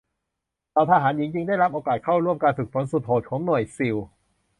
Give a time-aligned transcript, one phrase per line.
[0.71, 3.95] เหล่าทหารหญิงจึงได้รับโอกาสเข้าร่วมการฝึกฝนสุดโหดของหน่วยซีล